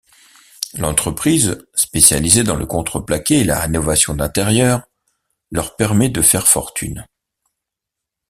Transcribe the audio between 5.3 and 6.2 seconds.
leur permet